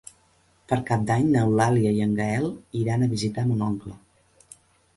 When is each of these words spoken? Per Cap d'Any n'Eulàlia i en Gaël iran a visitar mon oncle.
Per 0.71 0.77
Cap 0.87 1.03
d'Any 1.11 1.27
n'Eulàlia 1.35 1.91
i 1.99 2.01
en 2.07 2.17
Gaël 2.21 2.49
iran 2.81 3.05
a 3.09 3.13
visitar 3.15 3.47
mon 3.53 3.65
oncle. 3.69 3.95